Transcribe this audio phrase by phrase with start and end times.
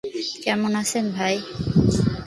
[0.43, 1.35] কেমন আছেন ভাই?